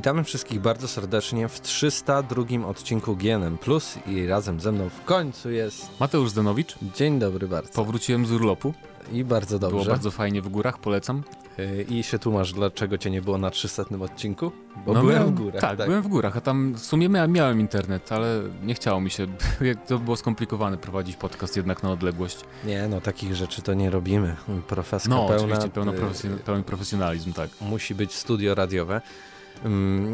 [0.00, 5.50] Witamy wszystkich bardzo serdecznie w 302 odcinku GNM Plus i razem ze mną w końcu
[5.50, 6.74] jest Mateusz Zdanowicz.
[6.94, 7.72] Dzień dobry bardzo.
[7.72, 8.74] Powróciłem z urlopu.
[9.12, 9.76] I bardzo dobrze.
[9.76, 11.22] Było bardzo fajnie w górach, polecam.
[11.58, 14.52] Y, I się tłumasz, dlaczego cię nie było na 300 odcinku?
[14.86, 15.60] Bo no byłem w górach.
[15.60, 19.00] Tak, tak, byłem w górach, a tam w sumie miałem, miałem internet, ale nie chciało
[19.00, 19.26] mi się.
[19.88, 22.38] to było skomplikowane prowadzić podcast jednak na odległość.
[22.64, 24.36] Nie, no takich rzeczy to nie robimy.
[24.68, 25.42] Profeska no, pełna.
[25.42, 27.50] oczywiście pełno profesjon pełen profesjonalizm, tak.
[27.60, 29.00] Musi być studio radiowe.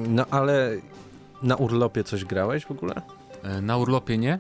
[0.09, 0.77] No ale
[1.43, 2.95] na urlopie coś grałeś w ogóle?
[3.43, 4.39] E, na urlopie nie,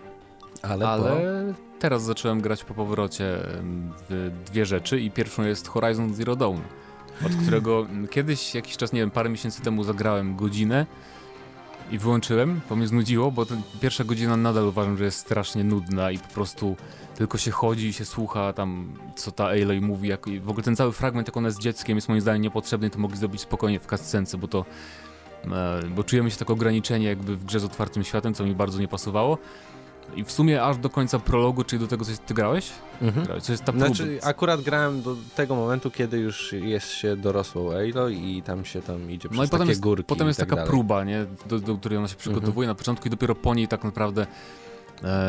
[0.62, 1.78] ale, ale po...
[1.78, 3.38] teraz zacząłem grać po powrocie
[4.08, 6.58] w dwie rzeczy i pierwszą jest Horizon Zero Dawn,
[7.26, 10.86] od którego kiedyś, jakiś czas, nie wiem, parę miesięcy temu zagrałem godzinę
[11.90, 13.46] i wyłączyłem, bo mnie znudziło, bo
[13.80, 16.76] pierwsza godzina nadal uważam, że jest strasznie nudna i po prostu
[17.14, 20.08] tylko się chodzi i się słucha tam, co ta Aloy mówi.
[20.08, 22.98] Jak, w ogóle ten cały fragment, jak ona jest dzieckiem, jest moim zdaniem niepotrzebny, to
[22.98, 24.64] mogli zrobić spokojnie w cutscence, bo to
[25.44, 28.78] e, bo czujemy się tak ograniczenie jakby w grze z otwartym światem, co mi bardzo
[28.80, 29.38] nie pasowało.
[30.14, 32.70] I w sumie aż do końca prologu, czyli do tego, co ty grałeś?
[33.02, 33.40] Mhm.
[33.40, 33.86] Co jest ta próba.
[33.86, 38.82] Znaczy, akurat grałem do tego momentu, kiedy już jest się dorosłą Aloy i tam się
[38.82, 40.70] tam idzie przez no i potem jest, górki Potem jest tak taka dalej.
[40.70, 41.26] próba, nie?
[41.46, 42.68] Do, do, której ona się przygotowuje mhm.
[42.68, 44.26] na początku i dopiero po niej tak naprawdę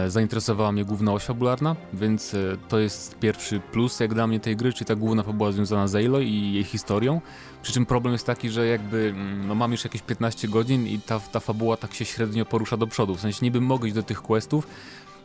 [0.08, 2.38] zainteresowała mnie główna oś fabularna, więc e,
[2.70, 5.96] to jest pierwszy plus jak dla mnie tej gry, czyli ta główna fabuła związana z
[5.96, 7.22] Aloy i jej historią.
[7.62, 11.00] Przy czym problem jest taki, że jakby mm, no, mam już jakieś 15 godzin i
[11.00, 13.16] ta, ta fabuła tak się średnio porusza do przodu.
[13.16, 14.68] W sensie niby mogę iść do tych questów,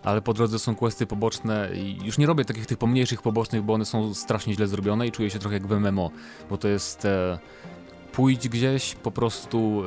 [0.02, 3.74] ale po drodze są questy poboczne i już nie robię takich tych pomniejszych pobocznych, bo
[3.74, 6.10] one są strasznie źle zrobione i czuję się trochę jak w MMO,
[6.50, 7.04] bo to jest...
[7.04, 7.38] E,
[8.12, 9.82] pójdź gdzieś, po prostu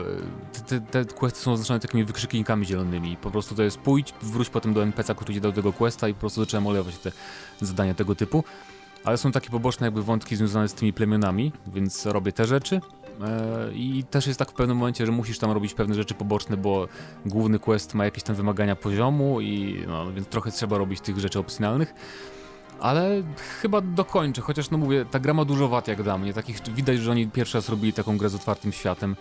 [0.58, 3.18] e, te, te, questy są oznaczone takimi wykrzyknikami zielonymi.
[3.18, 6.14] Po prostu to jest pójdź, wróć potem do NPC, który ci dał tego questa i
[6.14, 7.12] po prostu zacząłem olewać te
[7.62, 8.44] zadania tego typu.
[9.04, 12.82] Ale są takie poboczne jakby wątki związane z tymi plemionami, więc robię te rzeczy.
[13.22, 16.58] E, I też jest tak w pewnym momencie, że musisz tam robić pewne rzeczy poboczne,
[16.58, 16.88] bo
[17.26, 21.40] główny quest ma jakieś tam wymagania poziomu i no, więc trochę trzeba robić tych rzeczy
[21.40, 21.94] opcjonalnych.
[22.80, 23.24] Ale
[23.62, 26.34] chyba dokończę, chociaż no mówię, ta gra ma dużo wad jak dla mnie.
[26.34, 29.16] Takich, widać, że oni pierwszy raz robili taką grę z otwartym światem.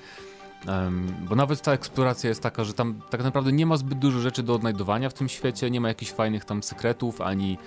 [0.69, 4.21] Um, bo nawet ta eksploracja jest taka, że tam tak naprawdę nie ma zbyt dużo
[4.21, 7.59] rzeczy do odnajdowania w tym świecie, nie ma jakichś fajnych tam sekretów, ani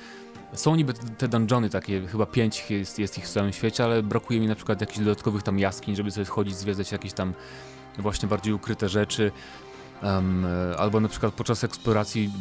[0.53, 4.39] są niby te dungeony takie, chyba pięć jest, jest ich w całym świecie, ale brakuje
[4.39, 7.33] mi na przykład jakichś dodatkowych tam jaskiń, żeby sobie schodzić, zwiedzać jakieś tam
[7.97, 9.31] właśnie bardziej ukryte rzeczy.
[10.03, 10.45] Um,
[10.77, 12.31] albo na przykład podczas eksploracji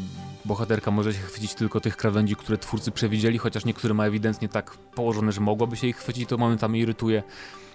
[0.44, 4.70] bohaterka może się chwycić tylko tych krawędzi, które twórcy przewidzieli, chociaż niektóre ma ewidentnie tak
[4.70, 7.22] położone, że mogłaby się ich chwycić, to momentami irytuje.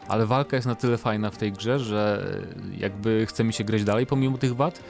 [0.08, 2.32] Ale walka jest na tyle fajna w tej grze, że
[2.78, 4.84] jakby chce mi się grać dalej pomimo tych wad.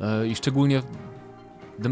[0.00, 0.82] E, I szczególnie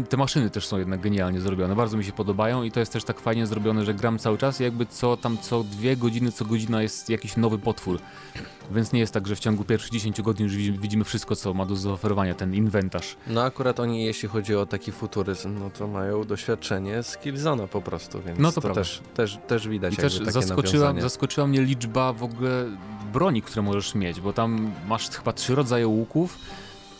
[0.09, 3.03] te maszyny też są jednak genialnie zrobione, bardzo mi się podobają i to jest też
[3.03, 6.45] tak fajnie zrobione, że gram cały czas i jakby co tam co dwie godziny, co
[6.45, 7.99] godzina jest jakiś nowy potwór.
[8.71, 11.65] Więc nie jest tak, że w ciągu pierwszych 10 godzin już widzimy wszystko, co ma
[11.65, 13.17] do zaoferowania ten inwentarz.
[13.27, 17.81] No akurat oni, jeśli chodzi o taki futuryzm, no to mają doświadczenie z Killzona po
[17.81, 22.13] prostu, więc no to, to też, też, też widać I też zaskoczyła, zaskoczyła mnie liczba
[22.13, 22.65] w ogóle
[23.13, 26.37] broni, które możesz mieć, bo tam masz chyba trzy rodzaje łuków,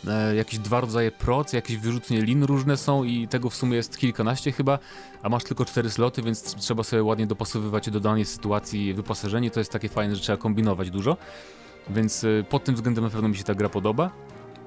[0.08, 3.98] e, jakieś dwa rodzaje proc, jakieś wyrzutnie lin różne są i tego w sumie jest
[3.98, 4.80] kilkanaście chyba,
[5.24, 9.52] a masz tylko cztery sloty, więc trzeba sobie ładnie dopasowywać do danej sytuacji wyposażenie.
[9.52, 11.18] To jest takie fajne, że trzeba kombinować dużo.
[11.90, 14.12] Więc e, pod tym względem na pewno mi się ta gra podoba.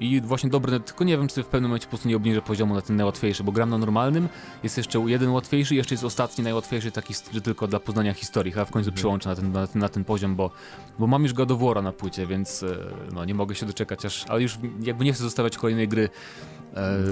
[0.01, 2.75] I właśnie dobry, tylko nie wiem, czy w pewnym momencie po prostu nie obniżę poziomu
[2.75, 4.29] na ten najłatwiejszy, bo gram na normalnym,
[4.63, 8.71] jest jeszcze jeden łatwiejszy, jeszcze jest ostatni najłatwiejszy, taki tylko dla poznania historii, a w
[8.71, 8.97] końcu mhm.
[8.97, 10.51] przyłączę na ten, na ten, na, ten, poziom, bo,
[10.99, 12.77] bo mam już War'a na płycie, więc e,
[13.13, 16.09] no, nie mogę się doczekać aż, ale już jakby nie chcę zostawiać kolejnej gry e,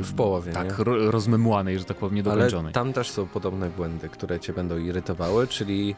[0.02, 2.64] w połowie, Tak, ro, rozmemłanej, że tak powiem, niedokończonej.
[2.64, 5.94] Ale tam też są podobne błędy, które cię będą irytowały, czyli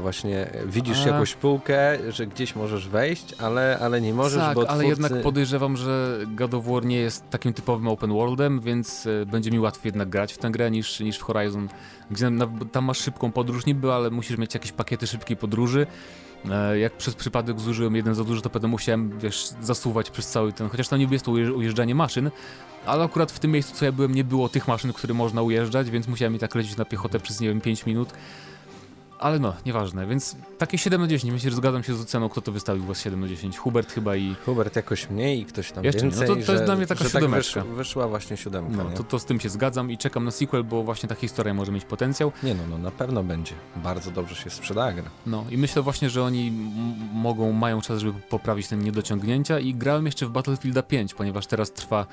[0.00, 1.08] Właśnie widzisz A...
[1.08, 4.72] jakąś półkę, że gdzieś możesz wejść, ale, ale nie możesz, tak, bo twórcy...
[4.72, 9.26] ale jednak podejrzewam, że God of War nie jest takim typowym open worldem, więc e,
[9.26, 11.68] będzie mi łatwiej jednak grać w tę grę niż, niż w Horizon,
[12.10, 15.86] gdzie na, tam masz szybką podróż niby, ale musisz mieć jakieś pakiety szybkiej podróży.
[16.50, 20.52] E, jak przez przypadek zużyłem jeden za dużo, to potem musiałem, wiesz, zasuwać przez cały
[20.52, 22.30] ten, chociaż tam niby jest to ujeżdżanie maszyn,
[22.86, 25.90] ale akurat w tym miejscu, co ja byłem, nie było tych maszyn, które można ujeżdżać,
[25.90, 28.08] więc musiałem i tak lecieć na piechotę przez, nie wiem, 5 minut.
[29.24, 31.32] Ale no, nieważne, więc takie 7 na 10.
[31.32, 33.58] Myślę, że zgadzam się z oceną, kto to wystawił was 7 na 10.
[33.58, 34.34] Hubert chyba i...
[34.44, 36.28] Hubert jakoś mniej i ktoś tam Jeszcze więcej.
[36.28, 37.60] No to, to jest dla mnie taka tak siódemeczka.
[37.60, 40.30] Tak wysz, wyszła właśnie siódemka, No, to, to z tym się zgadzam i czekam na
[40.30, 42.32] sequel, bo właśnie ta historia może mieć potencjał.
[42.42, 43.52] Nie no, no na pewno będzie.
[43.76, 45.10] Bardzo dobrze się sprzeda gra.
[45.26, 46.52] No i myślę właśnie, że oni
[47.12, 51.72] mogą, mają czas, żeby poprawić te niedociągnięcia i grałem jeszcze w Battlefielda 5, ponieważ teraz
[51.72, 52.06] trwa...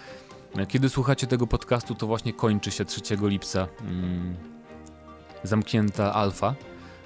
[0.68, 4.36] Kiedy słuchacie tego podcastu, to właśnie kończy się 3 lipca mm,
[5.44, 6.56] zamknięta alfa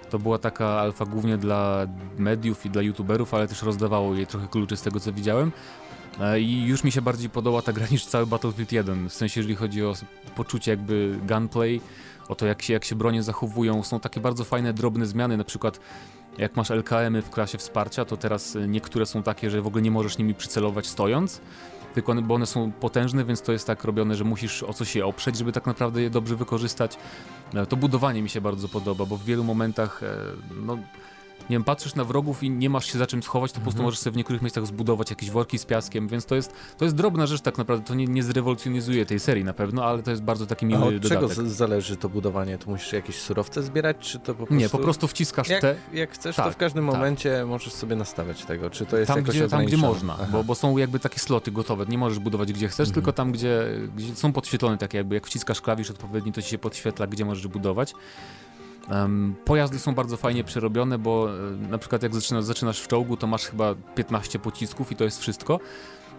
[0.10, 1.88] To była taka alfa głównie dla
[2.18, 5.52] mediów i dla youtuberów, ale też rozdawało jej trochę kluczy z tego co widziałem.
[6.22, 9.40] E, I już mi się bardziej podoba ta gra niż cały Battlefield 1, w sensie
[9.40, 9.94] jeżeli chodzi o
[10.36, 11.82] poczucie jakby gunplay,
[12.28, 13.84] o to jak się, jak się bronie zachowują.
[13.84, 15.80] Są takie bardzo fajne, drobne zmiany, na przykład
[16.38, 19.82] jak masz LKM-y w klasie wsparcia, to teraz e, niektóre są takie, że w ogóle
[19.82, 21.42] nie możesz nimi przycelować stojąc,
[21.96, 25.06] tylko bo one są potężne, więc to jest tak robione, że musisz o coś je
[25.06, 26.98] oprzeć, żeby tak naprawdę je dobrze wykorzystać.
[27.54, 30.02] E, to budowanie mi się bardzo podoba, bo w wielu momentach
[30.66, 30.78] no,
[31.50, 33.78] nie wiem, patrzysz na wrogów i nie masz się za czym schować, to po prostu
[33.78, 33.86] mhm.
[33.86, 36.98] możesz sobie w niektórych miejscach zbudować jakieś worki z piaskiem, więc to jest, to jest
[36.98, 40.24] drobna rzecz tak naprawdę, to nie, nie zrewolucjonizuje tej serii na pewno, ale to jest
[40.24, 41.30] bardzo taki miły A od dodatek.
[41.30, 42.58] czego zależy to budowanie?
[42.58, 44.56] To musisz jakieś surowce zbierać, czy to po prostu...
[44.56, 45.76] Nie, po prostu wciskasz jak, te...
[45.94, 46.96] Jak chcesz, tak, to w każdym tak.
[46.96, 50.44] momencie możesz sobie nastawiać tego, czy to jest tam, jakoś gdzie, Tam, gdzie można, bo,
[50.44, 52.94] bo, są jakby takie sloty gotowe, nie możesz budować gdzie chcesz, mhm.
[52.94, 53.64] tylko tam, gdzie,
[53.96, 57.48] gdzie są podświetlone takie jakby, jak wciskasz klawisz odpowiedni, to ci się podświetla, gdzie możesz
[57.48, 57.94] budować.
[59.46, 63.28] Pojazdy są bardzo fajnie przerobione, bo e, na przykład jak zaczynasz, zaczynasz w czołgu, to
[63.28, 65.60] masz chyba 15 pocisków i to jest wszystko.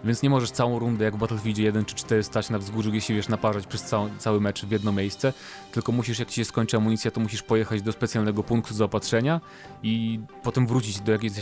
[0.03, 3.15] Więc nie możesz całą rundę jak w Battlefield 1 czy 4 stać na wzgórzu, jeśli
[3.15, 5.33] wiesz naparzać przez cały, cały mecz w jedno miejsce,
[5.71, 9.41] tylko musisz, jak ci się skończy amunicja, to musisz pojechać do specjalnego punktu zaopatrzenia
[9.83, 11.33] i potem wrócić do jakiejś,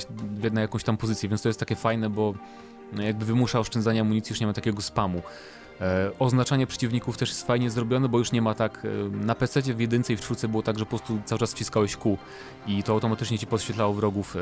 [0.52, 2.34] na jakąś tam pozycję, więc to jest takie fajne, bo
[2.94, 5.22] jakby wymusza oszczędzanie amunicji, już nie ma takiego spamu.
[5.82, 8.86] E, oznaczanie przeciwników też jest fajnie zrobione, bo już nie ma tak.
[8.86, 11.52] E, na PC w jedynce i w czwórce było tak, że po prostu cały czas
[11.52, 12.18] wciskałeś kół
[12.68, 14.36] i to automatycznie ci podświetlało wrogów.
[14.36, 14.40] E,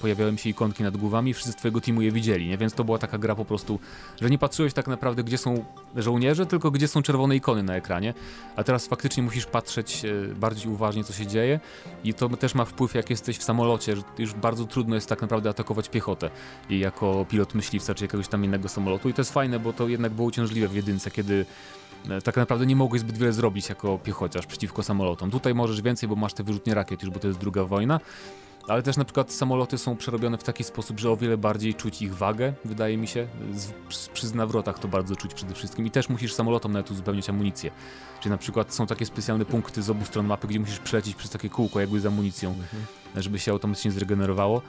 [0.00, 2.58] pojawiały się ikonki nad głowami wszyscy z twojego teamu je widzieli, nie?
[2.58, 3.78] więc to była taka gra po prostu,
[4.20, 5.64] że nie patrzyłeś tak naprawdę, gdzie są
[5.96, 8.14] żołnierze, tylko gdzie są czerwone ikony na ekranie.
[8.56, 10.02] A teraz faktycznie musisz patrzeć
[10.36, 11.60] bardziej uważnie, co się dzieje
[12.04, 15.22] i to też ma wpływ, jak jesteś w samolocie, że już bardzo trudno jest tak
[15.22, 16.30] naprawdę atakować piechotę
[16.70, 19.08] i jako pilot myśliwca czy jakiegoś tam innego samolotu.
[19.08, 21.46] I to jest fajne, bo to jednak było uciążliwe w jedynce, kiedy
[22.10, 25.30] e, tak naprawdę nie mogłeś zbyt wiele zrobić jako piechociarz przeciwko samolotom.
[25.30, 28.00] Tutaj możesz więcej, bo masz te wyrzutnie rakiet już, bo to jest druga wojna.
[28.68, 32.02] Ale też na przykład samoloty są przerobione w taki sposób, że o wiele bardziej czuć
[32.02, 33.26] ich wagę, wydaje mi się.
[33.90, 35.86] Z, przy nawrotach to bardzo czuć przede wszystkim.
[35.86, 37.70] I też musisz samolotom nawet uzupełniać amunicję.
[38.20, 41.30] Czyli na przykład są takie specjalne punkty z obu stron mapy, gdzie musisz przelecieć przez
[41.30, 42.84] takie kółko jakby z amunicją, mhm.
[43.16, 44.62] żeby się automatycznie zregenerowało.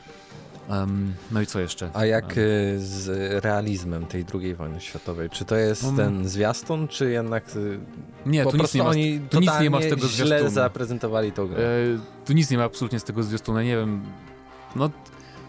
[0.69, 1.89] Um, no i co jeszcze?
[1.94, 2.35] A jak um,
[2.77, 3.09] z
[3.44, 5.29] realizmem tej II wojny światowej?
[5.29, 7.79] Czy to jest um, ten zwiastun, czy jednak y,
[8.25, 10.50] nie, po tu nic nie ma, oni tu nic nie ma z tego źle zwiastunu.
[10.50, 11.63] zaprezentowali tą grę?
[11.63, 14.03] E, tu nic nie ma absolutnie z tego zwiastuna, nie wiem.
[14.75, 14.89] No,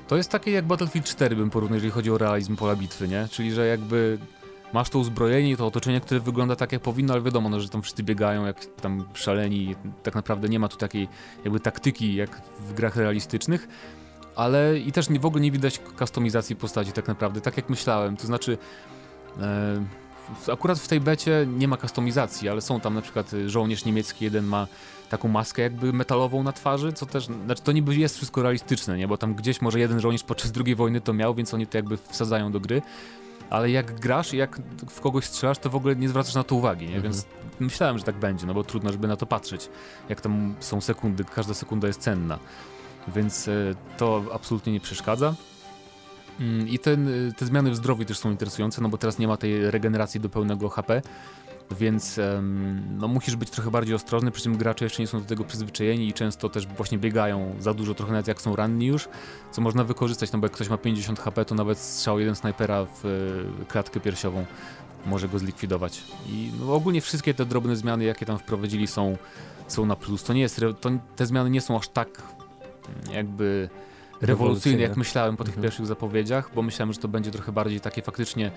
[0.09, 3.29] to jest takie jak Battlefield 4 bym porównał, jeżeli chodzi o realizm pola bitwy, nie?
[3.31, 4.19] Czyli, że jakby
[4.73, 7.69] masz to uzbrojenie i to otoczenie, które wygląda tak jak powinno, ale wiadomo, no, że
[7.69, 9.77] tam wszyscy biegają jak tam szaleni.
[10.03, 11.09] Tak naprawdę nie ma tu takiej
[11.45, 13.69] jakby taktyki jak w grach realistycznych
[14.37, 18.17] ale i też nie, w ogóle nie widać kustomizacji postaci tak naprawdę, tak jak myślałem,
[18.17, 18.59] to znaczy
[19.41, 19.85] e,
[20.53, 24.25] akurat w tej becie nie ma kustomizacji, ale są tam na przykład y, żołnierz niemiecki,
[24.25, 24.67] jeden ma
[25.09, 29.09] taką maskę jakby metalową na twarzy, co też, znaczy to niby jest wszystko realistyczne, nie,
[29.09, 31.97] bo tam gdzieś może jeden żołnierz podczas II wojny to miał, więc oni to jakby
[31.97, 32.83] wsadzają do gry,
[33.51, 34.61] ale jak grasz i jak
[34.91, 36.97] w kogoś strzelasz, to w ogóle nie zwracasz na to uwagi, nie?
[36.97, 37.03] Mhm.
[37.03, 37.27] więc
[37.61, 39.69] myślałem, że tak będzie, no bo trudno, żeby na to patrzeć,
[40.09, 42.39] jak tam są sekundy, każda sekunda jest cenna
[43.09, 43.53] więc e,
[43.97, 45.35] to absolutnie nie przeszkadza.
[46.41, 49.29] Mm, I ten, e, te zmiany w zdrowiu też są interesujące, no bo teraz nie
[49.29, 51.03] ma tej regeneracji do pełnego HP,
[51.71, 52.21] więc
[52.99, 56.09] no, musisz być trochę bardziej ostrożny, przy czym gracze jeszcze nie są do tego przyzwyczajeni
[56.09, 59.09] i często też właśnie biegają za dużo, trochę nawet jak są ranni już,
[59.51, 62.85] co można wykorzystać, no bo jak ktoś ma 50 HP, to nawet strzał jeden snajpera
[62.85, 64.45] w e, klatkę piersiową
[65.07, 66.03] może go zlikwidować.
[66.29, 69.17] I no, ogólnie wszystkie te drobne zmiany, jakie tam wprowadzili są,
[69.69, 70.25] są na plus.
[70.25, 72.23] To nie jest, to, te zmiany nie są aż tak
[73.13, 73.69] jakby
[74.23, 75.63] rewolucyjny, jak myślałem po tych mhm.
[75.63, 78.51] pierwszych zapowiedziach, bo myślałem, że to będzie trochę bardziej takie faktycznie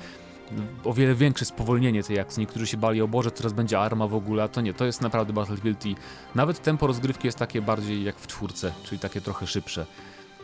[0.84, 2.42] o wiele większe spowolnienie tej akcji.
[2.42, 5.02] Niektórzy się bali, o Boże, teraz będzie arma w ogóle, a to nie, to jest
[5.02, 5.96] naprawdę Battlefield i
[6.36, 9.86] nawet tempo rozgrywki jest takie bardziej jak w czwórce, czyli takie trochę szybsze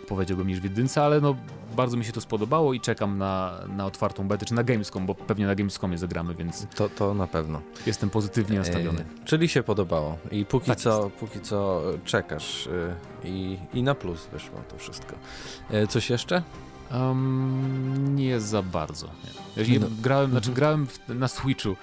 [0.07, 1.35] powiedziałbym niż w jedynce, ale no
[1.75, 5.15] bardzo mi się to spodobało i czekam na, na otwartą betę, czy na Gamescom, bo
[5.15, 6.67] pewnie na Gamescomie zagramy, więc...
[6.75, 7.61] To, to na pewno.
[7.85, 9.01] Jestem pozytywnie nastawiony.
[9.01, 13.95] E, czyli się podobało i póki, tak co, póki co czekasz y, i, i na
[13.95, 15.15] plus wyszło to wszystko.
[15.71, 16.43] E, coś jeszcze?
[16.91, 19.07] Um, nie za bardzo.
[19.67, 19.79] Nie.
[19.79, 19.87] No.
[20.01, 20.55] Grałem, znaczy mhm.
[20.55, 21.75] grałem w, na Switchu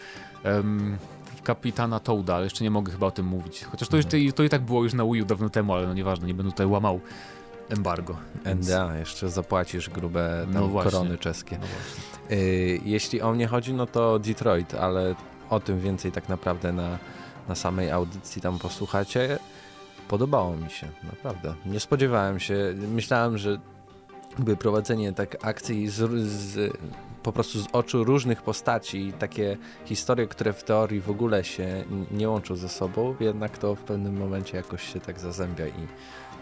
[0.45, 0.97] um,
[1.37, 3.65] w Kapitana Toada, ale jeszcze nie mogę chyba o tym mówić.
[3.65, 4.23] Chociaż to, mhm.
[4.23, 6.35] już, to i tak było już na Wii U dawno temu, ale no nieważne, nie
[6.35, 7.01] będę tutaj łamał
[7.73, 8.17] embargo.
[8.47, 8.73] Więc...
[8.99, 11.59] Jeszcze zapłacisz grube tam no korony czeskie.
[11.59, 11.67] No
[12.37, 15.15] y, Jeśli o mnie chodzi, no to Detroit, ale
[15.51, 16.99] o tym więcej tak naprawdę na,
[17.49, 19.39] na samej audycji tam posłuchacie.
[20.09, 21.55] Podobało mi się, naprawdę.
[21.67, 23.59] Nie spodziewałem się, myślałem, że
[24.39, 26.77] by prowadzenie tak akcji z, z
[27.23, 32.29] po prostu z oczu różnych postaci, takie historie, które w teorii w ogóle się nie
[32.29, 35.87] łączą ze sobą, jednak to w pewnym momencie jakoś się tak zazębia i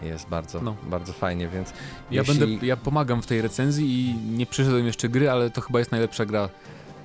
[0.07, 0.75] jest bardzo, no.
[0.83, 1.69] bardzo fajnie, więc
[2.11, 2.39] ja, jeśli...
[2.39, 5.91] będę, ja pomagam w tej recenzji i nie przyszedłem jeszcze gry, ale to chyba jest
[5.91, 6.49] najlepsza gra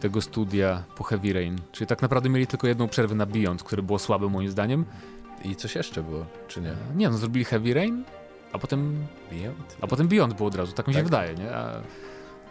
[0.00, 1.58] tego studia po Heavy Rain.
[1.72, 4.84] Czyli tak naprawdę mieli tylko jedną przerwę na Beyond, które było słabe moim zdaniem.
[5.44, 6.74] I coś jeszcze było, czy nie?
[6.96, 8.04] Nie, no zrobili Heavy Rain,
[8.52, 9.76] a potem Beyond?
[9.80, 11.06] A potem Beyond było od razu, tak mi się tak?
[11.06, 11.56] wydaje, nie?
[11.56, 11.80] A...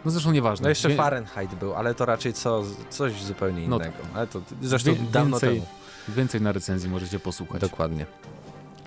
[0.04, 0.62] No zresztą nieważne.
[0.62, 3.96] No jeszcze Fahrenheit był, ale to raczej co, coś zupełnie no innego.
[4.02, 5.66] No, ale to zresztą wie, dawno więcej, temu.
[6.08, 7.60] Więcej na recenzji możecie posłuchać.
[7.60, 8.06] Dokładnie.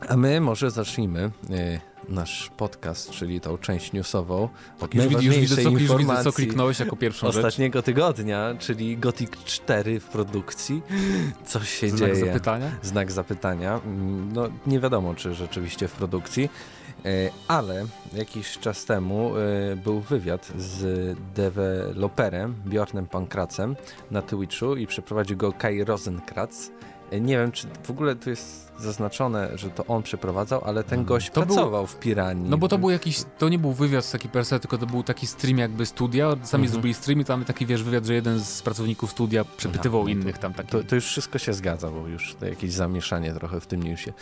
[0.07, 1.79] A my może zacznijmy y,
[2.09, 4.49] nasz podcast, czyli tą część newsową.
[4.79, 7.85] Tak, już, już, widzę, co, już widzę, co kliknąłeś jako pierwszą ostatniego rzecz.
[7.85, 10.81] tygodnia, czyli Gothic 4 w produkcji.
[11.45, 12.15] Coś się Znak dzieje.
[12.15, 12.71] Znak zapytania?
[12.81, 13.81] Znak zapytania.
[13.85, 16.49] Mm, no, nie wiadomo, czy rzeczywiście w produkcji.
[17.05, 23.75] E, ale jakiś czas temu e, był wywiad z deweloperem Bjornem Pankracem
[24.11, 26.71] na Twitchu i przeprowadził go Kai Rosenkratz.
[27.11, 31.29] Nie wiem, czy w ogóle tu jest zaznaczone, że to on przeprowadzał, ale ten gość
[31.29, 32.49] to pracował był, w Piranii.
[32.49, 35.03] No bo to był jakiś, to nie był wywiad taki per se, tylko to był
[35.03, 36.29] taki stream jakby studia.
[36.29, 36.67] Sami mhm.
[36.67, 40.37] zrobili stream i tam taki, wiesz, wywiad, że jeden z pracowników studia przepytywał no, innych
[40.37, 40.53] tam.
[40.53, 40.69] Taki...
[40.69, 44.13] To, to, już wszystko się zgadza, bo już to jakieś zamieszanie trochę w tym newsie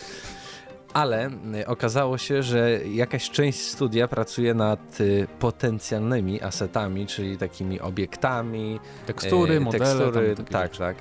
[0.94, 7.80] ale y, okazało się, że jakaś część studia pracuje nad y, potencjalnymi asetami, czyli takimi
[7.80, 10.96] obiektami, tekstury, e, modele, tekstury, tak, tak,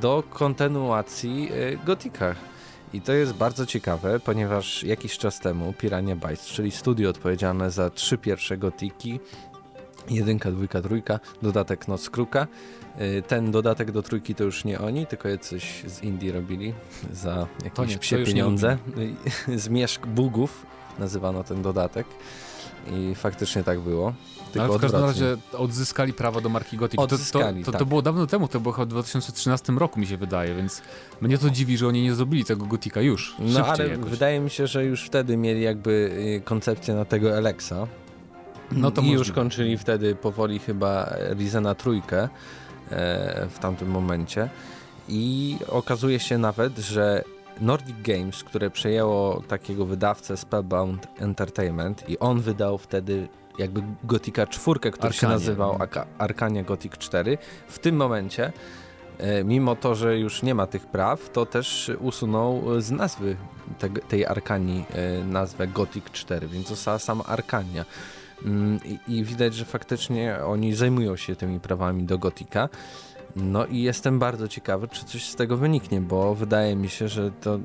[0.00, 2.34] do kontynuacji e, Gotika.
[2.92, 7.90] I to jest bardzo ciekawe, ponieważ jakiś czas temu Pirania Bytes, czyli studio odpowiedzialne za
[7.90, 9.20] trzy pierwsze Gotiki,
[10.10, 12.46] jedynka, dwójka, trójka, dodatek Noc Kruka,
[13.00, 16.74] Y, ten dodatek do trójki to już nie oni, tylko coś z Indii robili
[17.12, 18.78] za jakieś nie, psie pieniądze.
[19.56, 20.66] Zmierzch bugów
[20.98, 22.06] nazywano ten dodatek.
[22.90, 24.12] I faktycznie tak było.
[24.52, 27.00] Tylko Ale w każdym razie odzyskali prawa do marki Gothic.
[27.00, 27.78] Odzyskali, to, to, tak.
[27.78, 30.82] to, było dawno temu, to było chyba w 2013 roku mi się wydaje, więc
[31.20, 33.36] mnie to dziwi, że oni nie zrobili tego Gotika już.
[33.38, 34.10] No ale jakoś.
[34.10, 37.86] wydaje mi się, że już wtedy mieli jakby y, koncepcję na tego Alexa.
[38.72, 39.18] No to I możliwe.
[39.18, 42.28] już kończyli wtedy powoli chyba Rizena trójkę.
[42.92, 44.48] E, w tamtym momencie.
[45.08, 47.24] I okazuje się nawet, że
[47.62, 53.28] Nordic Games, które przejęło takiego wydawcę Spellbound Entertainment i on wydał wtedy
[53.58, 55.12] jakby Gotika 4, który Arkanie.
[55.12, 55.78] się nazywał
[56.18, 57.38] Arkania Gothic 4,
[57.68, 58.52] w tym momencie
[59.18, 63.36] e, mimo to, że już nie ma tych praw, to też usunął z nazwy
[63.78, 67.84] te, tej Arkanii e, nazwę Gothic 4, więc została sama Arkania.
[68.44, 72.68] Mm, I, I, widać, że faktycznie oni zajmują się tymi prawami do Gotika.
[73.36, 77.30] No i jestem bardzo ciekawy, czy coś z tego wyniknie, bo wydaje mi się, że
[77.30, 77.58] to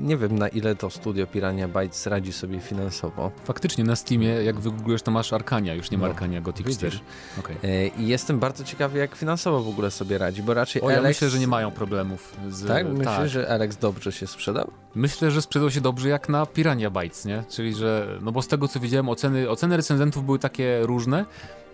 [0.00, 3.30] nie wiem na ile to studio Pirania Bytes radzi sobie finansowo.
[3.44, 6.98] Faktycznie na Steamie, jak wygooglujesz, to masz Arkania, już nie ma no, Arkania Gothic 4.
[7.38, 7.56] Okay.
[7.62, 10.96] E, I jestem bardzo ciekawy, jak finansowo w ogóle sobie radzi, bo raczej o, Alex...
[10.96, 12.36] ja myślę, że nie mają problemów.
[12.48, 12.68] Z...
[12.68, 12.86] Tak?
[12.86, 13.28] Myślisz, tak.
[13.28, 14.70] że Alex dobrze się sprzedał?
[14.94, 17.44] Myślę, że sprzedał się dobrze jak na Pirania Bytes, nie?
[17.48, 21.24] Czyli, że, no bo z tego co widziałem, oceny, oceny recenzentów były takie różne,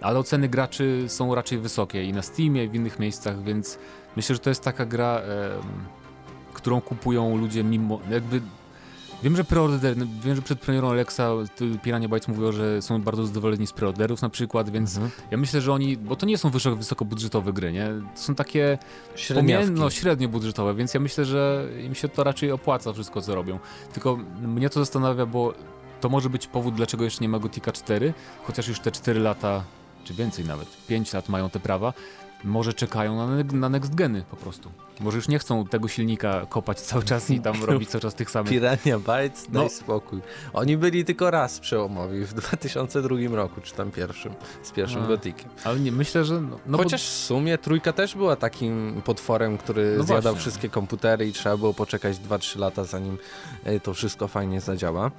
[0.00, 3.78] ale oceny graczy są raczej wysokie i na Steamie, i w innych miejscach, więc
[4.16, 5.50] myślę, że to jest taka gra, e,
[6.52, 8.40] którą kupują ludzie mimo, jakby
[9.22, 11.28] Wiem, że preorder, wiem, że przed premierą Alexa
[11.82, 15.12] Pirania Bytes mówiło, że są bardzo zadowoleni z preorderów na przykład, więc mhm.
[15.30, 17.88] ja myślę, że oni, bo to nie są wysoko, wysokobudżetowe gry, nie?
[18.14, 18.78] To są takie
[19.70, 23.58] no, średnio budżetowe, więc ja myślę, że im się to raczej opłaca wszystko, co robią.
[23.92, 25.54] Tylko mnie to zastanawia, bo
[26.00, 29.64] to może być powód, dlaczego jeszcze nie ma Gotika 4, chociaż już te 4 lata
[30.04, 31.92] czy więcej nawet, 5 lat mają te prawa,
[32.44, 34.70] może czekają na, na next geny po prostu.
[35.00, 38.30] Może już nie chcą tego silnika kopać cały czas i tam robić cały czas tych
[38.30, 38.50] samych.
[38.50, 39.68] Pirania Bytes, daj no.
[39.68, 40.20] spokój.
[40.52, 45.50] Oni byli tylko raz przełomowi w 2002 roku, czy tam pierwszym, z pierwszym Gotikiem.
[45.64, 46.40] Ale nie, myślę, że...
[46.40, 47.06] No, no Chociaż bo...
[47.06, 50.40] w sumie trójka też była takim potworem, który no zjadał właśnie.
[50.40, 53.18] wszystkie komputery i trzeba było poczekać 2-3 lata, zanim
[53.64, 55.10] e, to wszystko fajnie zadziała.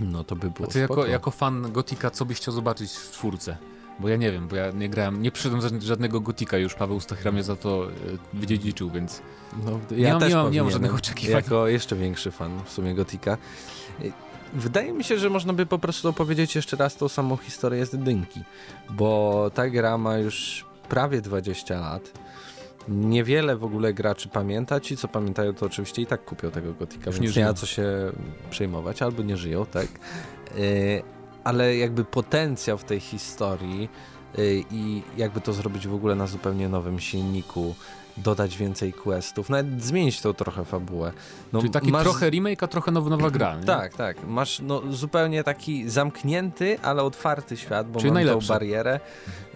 [0.00, 3.10] No to by było A ty jako, jako, fan Gotika, co byś chciał zobaczyć w
[3.10, 3.56] czwórce?
[4.00, 7.32] Bo ja nie wiem, bo ja nie grałem, nie przyszedłem żadnego Gotika już, Paweł Stachra
[7.32, 7.90] mnie za to e,
[8.32, 9.22] wydziedziczył, więc
[9.64, 11.34] no, ja nie, mam, nie, mam, nie mam żadnych oczekiwań.
[11.34, 13.38] Jako jeszcze większy fan w sumie Gotika.
[14.00, 14.04] E,
[14.54, 17.92] wydaje mi się, że można by po prostu opowiedzieć jeszcze raz tą samą historię z
[17.92, 18.40] jedynki,
[18.90, 22.12] bo ta gra ma już prawie 20 lat.
[22.88, 24.80] Niewiele w ogóle graczy pamięta.
[24.80, 27.54] Ci, co pamiętają, to oczywiście i tak kupią tego Gotika, Już więc nie, nie ma
[27.54, 28.12] co się
[28.50, 29.86] przejmować, albo nie żyją, tak?
[29.86, 31.15] E,
[31.46, 33.88] ale jakby potencjał w tej historii
[34.38, 37.74] y, i jakby to zrobić w ogóle na zupełnie nowym silniku,
[38.16, 41.12] dodać więcej questów, nawet zmienić tą trochę fabułę.
[41.52, 42.02] No, Czyli taki masz...
[42.02, 43.56] trochę remake, a trochę nowa, nowa gra.
[43.60, 43.64] Nie?
[43.64, 44.26] Tak, tak.
[44.26, 49.00] Masz no, zupełnie taki zamknięty, ale otwarty świat, bo Czyli mamy tą barierę.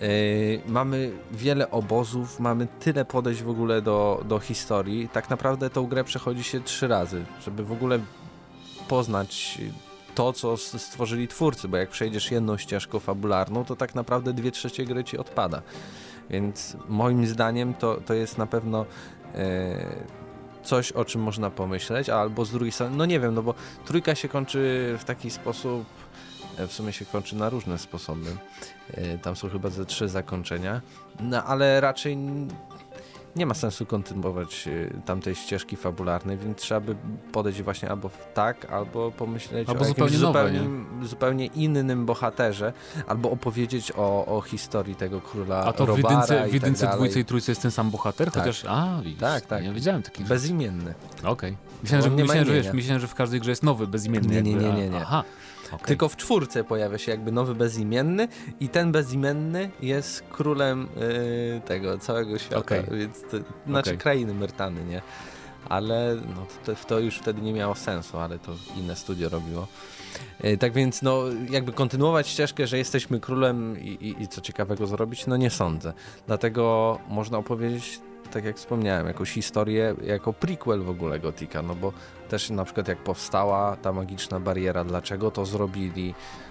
[0.00, 0.08] Yy,
[0.66, 5.08] mamy wiele obozów, mamy tyle podejść w ogóle do, do historii.
[5.08, 7.98] Tak naprawdę tą grę przechodzi się trzy razy, żeby w ogóle
[8.88, 9.58] poznać
[10.14, 14.84] to, co stworzyli twórcy, bo jak przejdziesz jedną ścieżką fabularną, to tak naprawdę dwie trzecie
[14.84, 15.62] gry ci odpada.
[16.30, 18.86] Więc moim zdaniem to, to jest na pewno
[19.34, 20.20] e,
[20.62, 24.14] coś, o czym można pomyśleć, albo z drugiej strony, no nie wiem, no bo trójka
[24.14, 25.84] się kończy w taki sposób,
[26.56, 28.36] e, w sumie się kończy na różne sposoby.
[28.94, 30.80] E, tam są chyba ze trzy zakończenia,
[31.20, 32.18] no ale raczej
[33.36, 36.96] nie ma sensu kontynuować y, tamtej ścieżki fabularnej, więc trzeba by
[37.32, 40.60] podejść właśnie albo w tak, albo pomyśleć albo o zupełnie, zupełnie,
[41.02, 42.72] zupełnie innym bohaterze,
[43.06, 46.94] albo opowiedzieć o, o historii tego króla A to Robara w jedynce, w jedynce tak
[46.94, 48.30] dwójce i trójce jest ten sam bohater?
[48.30, 48.42] Tak.
[48.42, 49.64] Chociaż, a widzisz, tak, tak.
[49.64, 50.94] nie wiedziałem takich Bezimienny.
[51.18, 51.30] Okej.
[51.30, 51.56] Okay.
[51.82, 54.42] Myślałem, że, myślałem, że, wiesz, myślałem, że w każdej grze jest nowy, bezimienny.
[54.42, 54.88] Nie, nie, nie, nie.
[54.88, 55.00] nie.
[55.02, 55.24] Aha.
[55.72, 55.86] Okay.
[55.86, 58.28] Tylko w czwórce pojawia się jakby nowy bezimienny
[58.60, 62.84] i ten bezimienny jest królem yy, tego całego świata, okay.
[62.90, 63.36] więc to,
[63.66, 63.96] znaczy okay.
[63.96, 65.02] krainy Myrtany, nie?
[65.68, 69.66] Ale no, to, to, już wtedy nie miało sensu, ale to inne studio robiło.
[70.42, 74.86] Yy, tak więc no jakby kontynuować ścieżkę, że jesteśmy królem i, i, i co ciekawego
[74.86, 75.92] zrobić, no nie sądzę.
[76.26, 78.00] Dlatego można opowiedzieć
[78.32, 81.92] tak jak wspomniałem, jakąś historię jako prequel w ogóle Gotika, no bo
[82.28, 86.49] też na przykład jak powstała ta magiczna bariera, dlaczego to zrobili, E,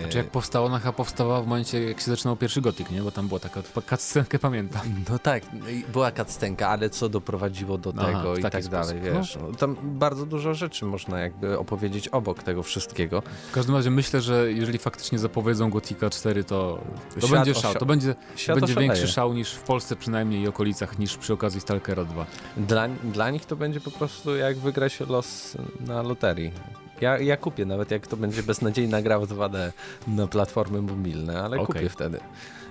[0.00, 3.02] znaczy jak powstało, ona chyba powstała w momencie, jak się zaczynał pierwszy gotik, nie?
[3.02, 4.82] Bo tam była taka cutscenkę, pamiętam.
[5.10, 8.70] No tak, no była cutscenka, ale co doprowadziło do Aha, tego i tak sposób.
[8.70, 9.38] dalej, wiesz.
[9.40, 9.56] No.
[9.56, 13.22] Tam bardzo dużo rzeczy można jakby opowiedzieć obok tego wszystkiego.
[13.50, 16.80] W każdym razie myślę, że jeżeli faktycznie zapowiedzą Gotika 4, to,
[17.20, 17.74] to będzie szał.
[17.74, 18.14] To będzie,
[18.46, 22.26] to będzie większy szał niż w Polsce przynajmniej i okolicach, niż przy okazji Stalkera 2.
[22.56, 26.52] Dla, dla nich to będzie po prostu jak wygrać los na loterii.
[27.00, 29.72] Ja, ja kupię, nawet jak to będzie beznadziejna gra w 2D
[30.08, 31.66] na platformy mobilne, ale okay.
[31.66, 32.20] kupię wtedy.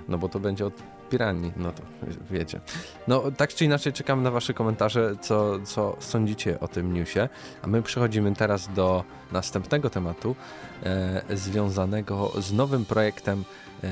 [0.08, 0.74] No bo to będzie od
[1.10, 1.84] Pirani, no to
[2.32, 2.60] wiecie.
[3.08, 7.30] No tak czy inaczej czekam na wasze komentarze, co, co sądzicie o tym newsie.
[7.62, 10.36] A my przechodzimy teraz do następnego tematu
[10.84, 13.44] e, związanego z nowym projektem
[13.84, 13.88] e,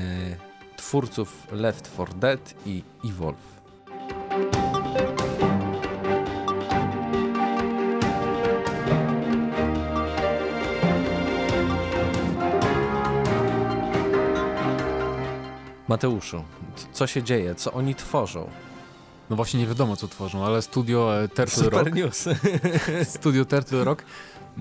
[0.76, 3.55] twórców Left 4 Dead i Evolve.
[15.96, 16.44] Mateuszu,
[16.92, 17.54] co się dzieje?
[17.54, 18.50] Co oni tworzą?
[19.30, 21.94] No właśnie nie wiadomo co tworzą, ale studio e, Turtle Super Rock.
[21.94, 22.28] News.
[23.18, 24.04] studio Turtle Rock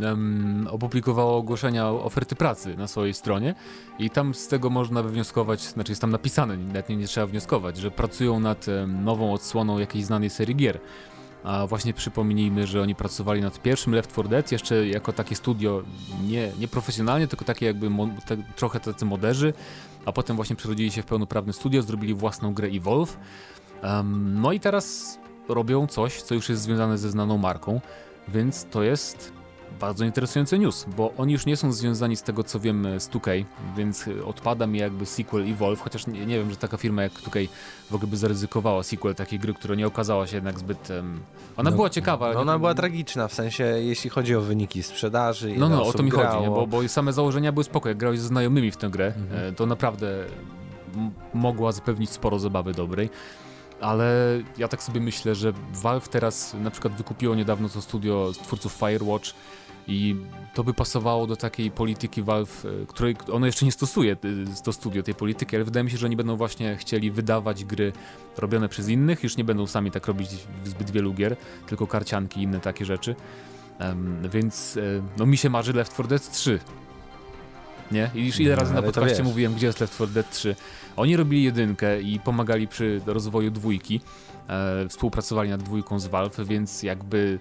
[0.02, 3.56] um, opublikowało ogłoszenia oferty pracy na swojej stronie
[4.00, 7.78] i tam z tego można wywnioskować, znaczy jest tam napisane, nawet nie, nie trzeba wnioskować,
[7.78, 10.80] że pracują nad um, nową odsłoną jakiejś znanej serii gier.
[11.44, 15.84] A właśnie przypomnijmy, że oni pracowali nad pierwszym Left 4 Dead jeszcze jako takie studio
[16.28, 17.90] nie, nie profesjonalnie, tylko takie jakby
[18.26, 19.54] te, trochę tacy moderzy,
[20.06, 23.18] a potem właśnie przerodzili się w pełnoprawne studio, zrobili własną grę Evolve.
[23.84, 25.18] Um, no i teraz
[25.50, 27.82] robią coś, co już jest związane ze znaną marką,
[28.28, 29.35] więc to jest
[29.80, 33.46] bardzo interesujący news, bo oni już nie są związani z tego co wiem z 2K,
[33.78, 37.48] więc odpada mi jakby sequel Evolve, chociaż nie, nie wiem, że taka firma jak 2K
[37.90, 40.90] w ogóle by zaryzykowała sequel takiej gry, która nie okazała się jednak zbyt...
[40.90, 41.20] Um,
[41.58, 42.34] ona no, była ciekawa.
[42.34, 46.04] No, ona była tragiczna, w sensie jeśli chodzi o wyniki sprzedaży No, no, o to
[46.04, 46.30] mi grało.
[46.30, 46.50] chodzi, nie?
[46.50, 49.50] Bo, bo same założenia były spoko, jak grałeś ze znajomymi w tę grę, mhm.
[49.50, 50.26] E, to naprawdę
[51.34, 53.10] mogła zapewnić sporo zabawy dobrej
[53.82, 54.14] ale
[54.58, 59.34] ja tak sobie myślę, że Valve teraz na przykład wykupiło niedawno to studio twórców Firewatch
[59.88, 60.16] i
[60.54, 64.18] to by pasowało do takiej polityki Valve, e, której ono jeszcze nie stosuje, e,
[64.64, 67.94] to studio tej polityki, ale wydaje mi się, że oni będą właśnie chcieli wydawać gry
[68.38, 70.30] robione przez innych, już nie będą sami tak robić
[70.66, 71.36] zbyt wielu gier,
[71.68, 73.16] tylko karcianki i inne takie rzeczy.
[73.80, 74.82] Um, więc e,
[75.18, 76.60] no mi się marzy Left 4 Dead 3.
[77.92, 78.12] Nie?
[78.16, 80.56] I już ile razy no, na podcaście mówiłem, gdzie jest Left 4 Dead 3.
[80.96, 84.02] Oni robili jedynkę i pomagali przy rozwoju dwójki.
[84.50, 87.40] E, współpracowali nad dwójką z Valve, więc jakby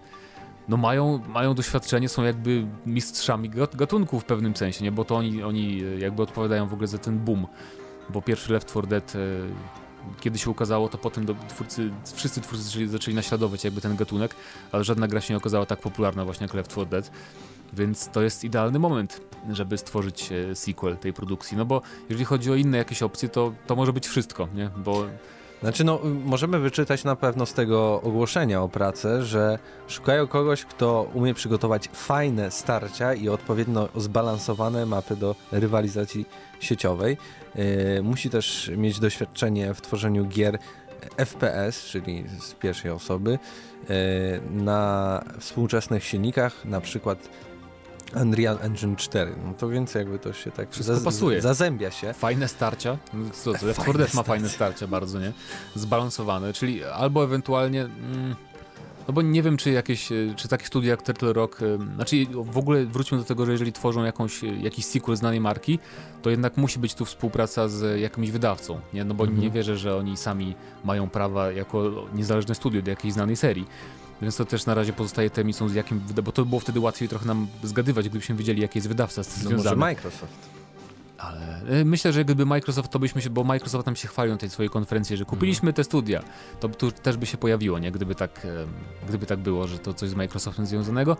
[0.69, 4.93] no mają, mają doświadczenie, są jakby mistrzami gatunku w pewnym sensie, nie?
[4.93, 7.47] bo to oni, oni jakby odpowiadają w ogóle za ten boom,
[8.11, 9.19] bo pierwszy Left 4 Dead e,
[10.21, 14.35] kiedy się ukazało, to potem do, twórcy, wszyscy twórcy zaczęli, zaczęli naśladować jakby ten gatunek,
[14.73, 17.11] ale żadna gra się nie okazała tak popularna właśnie jak Left 4 Dead,
[17.73, 19.21] więc to jest idealny moment,
[19.53, 23.53] żeby stworzyć e, sequel tej produkcji, no bo jeżeli chodzi o inne jakieś opcje, to,
[23.67, 24.71] to może być wszystko, nie?
[24.77, 25.07] Bo
[25.65, 31.11] Znaczy, no, możemy wyczytać na pewno z tego ogłoszenia o pracę, że szukają kogoś, kto
[31.15, 36.27] umie przygotować fajne starcia i odpowiednio zbalansowane mapy do rywalizacji
[36.61, 37.17] sieciowej.
[37.55, 37.65] Yy,
[38.03, 40.59] musi też mieć doświadczenie w tworzeniu gier
[41.17, 43.97] FPS, czyli z pierwszej osoby, yy,
[44.51, 47.29] na współczesnych silnikach, na przykład
[48.23, 49.35] Unreal Engine 4.
[49.47, 51.41] No to więc jakby to się tak Wszystko pasuje.
[51.41, 52.13] zazębia się.
[52.13, 52.99] Fajne starcia.
[53.15, 55.33] No co, co, Left 4 Dead ma fajne starcia bardzo, nie?
[55.75, 57.83] Zbalansowane, czyli albo ewentualnie...
[57.83, 58.35] Mm,
[59.09, 62.17] no bo nie wiem, czy jakieś, e, czy takie studia jak Turtle Rock, e, znaczy
[62.33, 65.79] w ogóle wróćmy do tego, że jeżeli tworzą jakąś, e, jakiś sequel znanej marki,
[66.23, 69.05] to jednak musi być tu współpraca z jakimś wydawcą, nie?
[69.05, 69.43] No bo mhm.
[69.43, 73.67] nie wierzę, że oni sami mają prawa jako niezależne studio do jakiejś znanej serii.
[74.23, 77.27] Więc to też na razie pozostaje tajemnicą, z jakim, bo to było wtedy łatwiej trochę
[77.27, 79.77] nam zgadywać, gdybyśmy wiedzieli, jaki jest wydawca z tym no związany.
[79.77, 80.49] Może Microsoft.
[81.19, 84.39] Ale e, myślę, że gdyby Microsoft, to byśmy się, bo Microsoft tam się chwalił na
[84.39, 86.23] tej swojej konferencji, że kupiliśmy te studia,
[86.61, 87.93] to tu też by się pojawiło, nie?
[87.93, 88.47] Gdyby tak,
[89.09, 91.17] gdyby tak było, że to coś z Microsoftem związanego.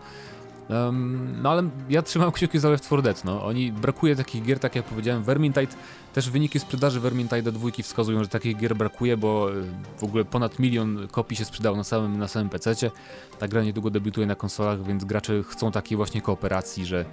[0.69, 3.45] Um, no ale ja trzymam kciuki za Left 4 Dead, no.
[3.45, 5.73] Oni, brakuje takich gier, tak jak powiedziałem, Vermintide,
[6.13, 9.53] też wyniki sprzedaży Vermintide dwójki wskazują, że takich gier brakuje, bo e,
[9.97, 12.91] w ogóle ponad milion kopii się sprzedało na samym, na samym PC-cie.
[13.39, 17.05] Ta gra niedługo debiutuje na konsolach, więc gracze chcą takiej właśnie kooperacji, że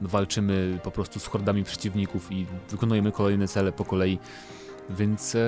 [0.00, 4.18] walczymy po prostu z hordami przeciwników i wykonujemy kolejne cele po kolei,
[4.90, 5.40] więc e,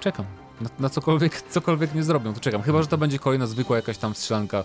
[0.00, 0.26] czekam.
[0.60, 2.62] Na, na, cokolwiek, cokolwiek nie zrobią, to czekam.
[2.62, 4.64] Chyba, że to będzie kolejna zwykła jakaś tam strzelanka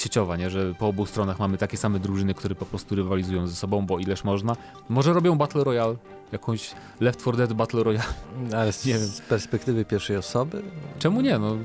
[0.00, 0.50] sieciowa, nie?
[0.50, 3.98] że po obu stronach mamy takie same drużyny, które po prostu rywalizują ze sobą, bo
[3.98, 4.56] ileż można.
[4.88, 5.96] Może robią Battle Royale,
[6.32, 8.08] jakąś Left 4 Dead Battle Royale.
[8.58, 9.02] Ale z, nie wiem.
[9.02, 10.62] z perspektywy pierwszej osoby?
[10.98, 11.38] Czemu nie?
[11.38, 11.56] No,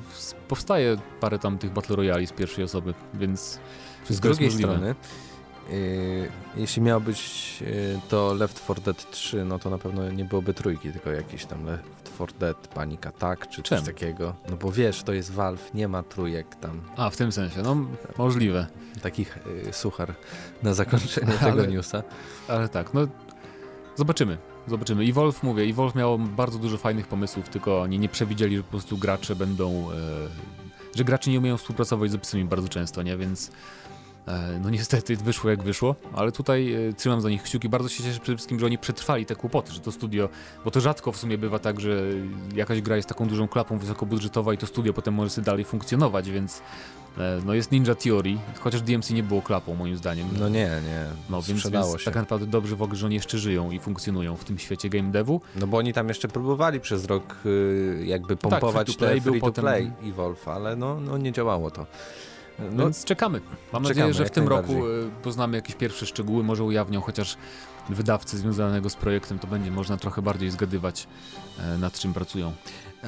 [0.48, 3.60] powstaje parę tam tych Battle Royale z pierwszej osoby, więc
[4.10, 4.96] z drugiej strony
[5.70, 10.26] Yy, jeśli miał być yy, to Left 4 Dead 3, no to na pewno nie
[10.26, 14.36] byłoby trójki, tylko jakiś tam Left 4 Dead Panic Attack czy coś takiego.
[14.50, 16.82] No bo wiesz, to jest Valve, nie ma trójek tam.
[16.98, 17.76] A, w tym sensie, no
[18.18, 18.68] możliwe.
[19.02, 20.14] Takich yy, suchar
[20.64, 22.04] na zakończenie ale, tego newsa.
[22.48, 23.08] Ale tak, no
[23.96, 24.38] zobaczymy.
[24.68, 25.06] Zobaczymy.
[25.06, 28.64] I Wolf, mówię, i Wolf miał bardzo dużo fajnych pomysłów, tylko oni nie przewidzieli, że
[28.64, 29.96] po prostu gracze będą, e,
[30.96, 33.18] że gracze nie umieją współpracować z opisami bardzo często, nie?
[33.18, 33.93] Więc E,
[34.62, 37.70] no niestety wyszło jak wyszło, ale tutaj e, trzymam za nich kciuki.
[37.70, 40.30] Bardzo się cieszę przede wszystkim, że oni przetrwali te kłopoty, że to studio,
[40.66, 42.02] bo to rzadko w sumie bywa tak, że
[42.56, 46.30] jakaś gra jest taką dużą klapą wysokobudżetowa i to studio potem może sobie dalej funkcjonować,
[46.30, 46.62] więc
[47.18, 50.28] e, no jest Ninja Theory, chociaż DMC nie było klapą moim zdaniem.
[50.40, 51.06] No nie, nie.
[51.30, 52.06] No więc, więc się.
[52.06, 55.12] tak naprawdę dobrze w ogóle, że oni jeszcze żyją i funkcjonują w tym świecie game
[55.12, 55.42] devu.
[55.56, 59.22] No bo oni tam jeszcze próbowali przez rok y, jakby tak, pompować tak, free to
[59.22, 61.86] play, te free to play Evolve, ale no, no nie działało to.
[62.60, 63.42] No, Więc czekamy.
[63.74, 64.82] Mam czekamy, nadzieję, że w tym roku e,
[65.24, 67.38] poznamy jakieś pierwsze szczegóły, może ujawnią chociaż
[67.90, 71.08] wydawcy związanego z projektem, to będzie można trochę bardziej zgadywać
[71.60, 72.54] e, nad czym pracują.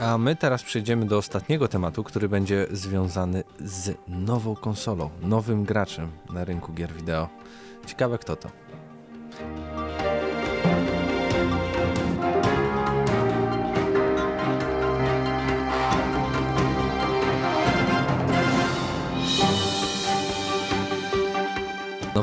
[0.02, 6.12] A my teraz przejdziemy do ostatniego tematu, który będzie związany z nową konsolą, nowym graczem
[6.30, 7.30] na rynku gier wideo.
[7.86, 8.50] Ciekawe kto to.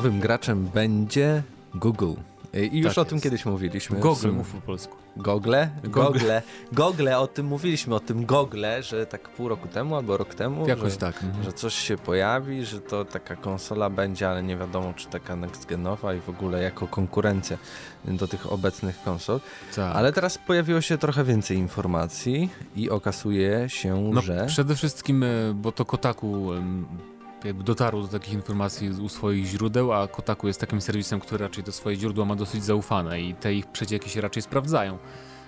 [0.02, 1.42] Nowym graczem będzie
[1.74, 2.14] Google.
[2.72, 4.00] I już tak o tym kiedyś mówiliśmy.
[4.00, 4.96] Google mów po polsku.
[5.16, 5.54] Google?
[5.84, 6.30] Google.
[6.72, 10.68] Google, o tym mówiliśmy, o tym Google, że tak pół roku temu albo rok temu,
[10.68, 11.22] Jakoś że, tak.
[11.22, 11.44] Mhm.
[11.44, 15.66] że coś się pojawi, że to taka konsola będzie, ale nie wiadomo czy taka next
[15.66, 17.58] genowa i w ogóle jako konkurencja
[18.04, 19.40] do tych obecnych konsol.
[19.76, 19.96] Tak.
[19.96, 24.46] Ale teraz pojawiło się trochę więcej informacji i okazuje się, no, że...
[24.46, 26.50] Przede wszystkim, e, bo to Kotaku
[27.44, 31.64] jakby dotarł do takich informacji u swoich źródeł, a Kotaku jest takim serwisem, który raczej
[31.64, 34.98] do swoje źródła ma dosyć zaufane i te ich przecieki się raczej sprawdzają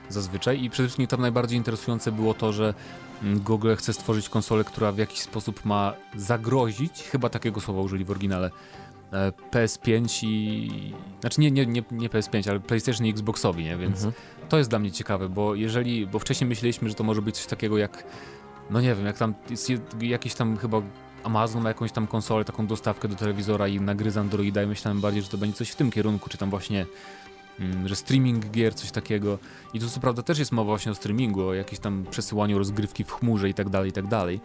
[0.08, 0.64] zazwyczaj.
[0.64, 2.74] I przede wszystkim tam najbardziej interesujące było to, że
[3.22, 8.04] mm, Google chce stworzyć konsolę, która w jakiś sposób ma zagrozić, chyba takiego słowa użyli
[8.04, 8.50] w oryginale,
[9.12, 10.92] e, PS5 i...
[11.20, 13.76] Znaczy nie, nie, nie, nie PS5, ale PlayStation i Xboxowi, nie?
[13.76, 14.12] Więc mhm.
[14.48, 16.06] to jest dla mnie ciekawe, bo jeżeli...
[16.06, 18.04] Bo wcześniej myśleliśmy, że to może być coś takiego jak...
[18.70, 20.82] No nie wiem, jak tam jest jakiś tam chyba
[21.24, 25.00] Amazon ma jakąś tam konsolę, taką dostawkę do telewizora i nagry z Androida i myślałem
[25.00, 26.86] bardziej, że to będzie coś w tym kierunku, czy tam właśnie
[27.60, 29.38] mm, że streaming gier, coś takiego.
[29.74, 33.04] I tu co prawda też jest mowa właśnie o streamingu, o jakimś tam przesyłaniu rozgrywki
[33.04, 34.40] w chmurze i tak dalej, i tak dalej.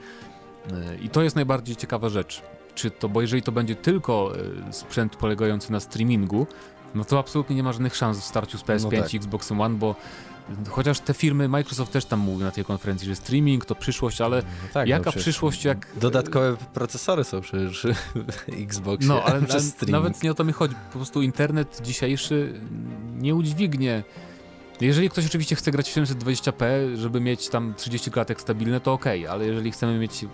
[0.72, 2.42] E, I to jest najbardziej ciekawa rzecz.
[2.76, 4.34] Czy to, bo jeżeli to będzie tylko
[4.68, 6.48] e, sprzęt polegający na streamingu,
[6.96, 9.14] no to absolutnie nie ma żadnych szans w starciu z PS5 no tak.
[9.14, 9.96] i Xbox One, bo
[10.70, 14.38] Chociaż te firmy, Microsoft też tam mówił na tej konferencji, że streaming to przyszłość, ale
[14.38, 15.88] no tak, jaka no przyszłość jak...
[15.96, 19.42] Dodatkowe procesory są przecież w Xboxie No, ale
[19.88, 20.76] nawet nie o to mi chodzi.
[20.92, 22.62] Po prostu internet dzisiejszy
[23.18, 24.04] nie udźwignie
[24.82, 29.06] Jeżeli ktoś oczywiście chce grać w 720p, żeby mieć tam 30 klatek stabilne, to ok,
[29.30, 30.26] ale jeżeli chcemy mieć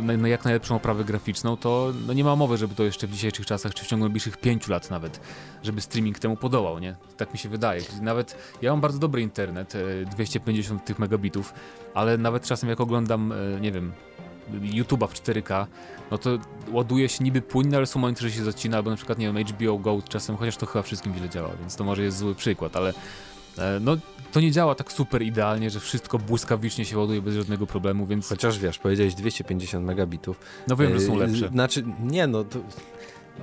[0.00, 3.10] na, na jak najlepszą oprawę graficzną, to no nie ma mowy, żeby to jeszcze w
[3.10, 5.20] dzisiejszych czasach, czy w ciągu najbliższych 5 lat nawet,
[5.62, 6.96] żeby streaming temu podołał, nie?
[7.16, 7.82] Tak mi się wydaje.
[8.02, 9.72] Nawet ja mam bardzo dobry internet,
[10.10, 11.54] 250 e, tych megabitów,
[11.94, 13.92] ale nawet czasem jak oglądam, e, nie wiem,
[14.52, 15.66] YouTube'a w 4K,
[16.10, 16.30] no to
[16.72, 19.46] ładuje się niby płynnie, ale są momenty, że się zacina, albo na przykład, nie wiem,
[19.46, 22.76] HBO Go czasem, chociaż to chyba wszystkim źle działa, więc to może jest zły przykład,
[22.76, 22.92] ale
[23.80, 23.96] no
[24.32, 28.28] to nie działa tak super idealnie, że wszystko błyskawicznie się ładuje bez żadnego problemu, więc...
[28.28, 30.40] Chociaż wiesz, powiedziałeś 250 megabitów.
[30.68, 31.48] No wiem, że są lepsze.
[31.48, 32.58] Znaczy, nie no, to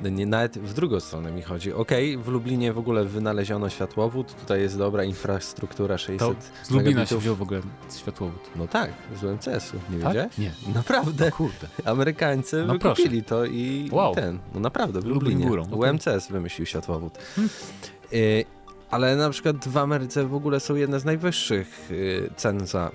[0.04, 1.74] nie, nawet w drugą stronę mi chodzi.
[1.74, 6.70] Okej, okay, w Lublinie w ogóle wynaleziono światłowód, tutaj jest dobra infrastruktura 600 to Z
[6.70, 7.10] Lublina megabitów.
[7.10, 7.62] się wziął w ogóle
[7.98, 8.42] światłowód.
[8.56, 10.14] No tak, z UMCS-u, nie tak?
[10.14, 10.38] wiedziałeś?
[10.38, 10.52] Nie.
[10.76, 11.26] Naprawdę.
[11.26, 11.68] No kurde.
[11.86, 14.16] Amerykańcy no wykupili to i wow.
[14.16, 15.46] ten, no naprawdę, w Lublinie.
[15.46, 15.92] Górą, okay.
[15.92, 17.18] UMCS wymyślił światłowód.
[17.36, 17.50] Hmm.
[18.92, 22.92] Ale na przykład w Ameryce w ogóle są jedne z najwyższych y, cen za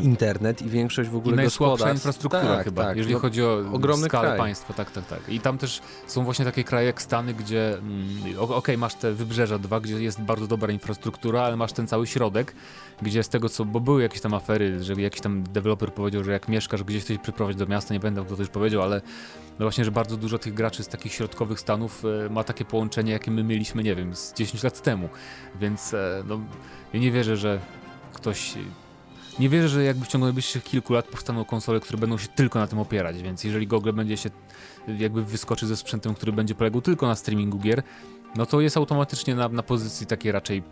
[0.00, 3.64] internet i większość w ogóle I najsłabsza infrastruktura tak, chyba, tak, jeżeli no, chodzi o
[3.72, 4.38] ogromny skalę kraj.
[4.38, 5.28] państwa, tak, tak, tak.
[5.28, 9.12] I tam też są właśnie takie kraje jak Stany, gdzie mm, okej, okay, masz te
[9.12, 12.54] wybrzeża dwa, gdzie jest bardzo dobra infrastruktura, ale masz ten cały środek,
[13.02, 16.32] gdzie z tego co, bo były jakieś tam afery, że jakiś tam deweloper powiedział, że
[16.32, 19.00] jak mieszkasz gdzieś chcesz przyprowadzić do miasta, nie będę kto to już powiedział, ale
[19.58, 23.12] no właśnie, że bardzo dużo tych graczy z takich środkowych stanów e, ma takie połączenie,
[23.12, 25.08] jakie my mieliśmy, nie wiem, z 10 lat temu,
[25.60, 26.40] więc e, no,
[26.92, 27.60] ja nie wierzę, że
[28.12, 28.54] ktoś
[29.38, 32.58] nie wierzę, że jakby w ciągu najbliższych kilku lat powstaną konsole, które będą się tylko
[32.58, 34.30] na tym opierać, więc jeżeli Google będzie się
[34.98, 37.82] jakby wyskoczy ze sprzętem, który będzie polegał tylko na streamingu gier,
[38.36, 40.62] no to jest automatycznie na, na pozycji takiej raczej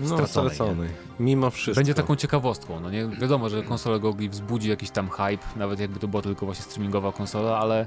[0.00, 0.88] no, straconej.
[1.20, 1.78] Mimo wszystko.
[1.78, 3.06] Będzie taką ciekawostką, no nie?
[3.06, 7.12] Wiadomo, że konsola Google wzbudzi jakiś tam hype, nawet jakby to była tylko właśnie streamingowa
[7.12, 7.86] konsola, ale